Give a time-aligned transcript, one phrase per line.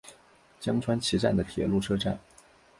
[0.59, 2.19] 江川崎站的铁路车站。